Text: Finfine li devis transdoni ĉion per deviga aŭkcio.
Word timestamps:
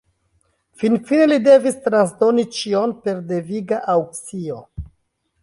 Finfine 0.83 1.27
li 1.31 1.37
devis 1.47 1.77
transdoni 1.83 2.47
ĉion 2.57 2.97
per 3.05 3.21
deviga 3.35 3.81
aŭkcio. 3.97 4.61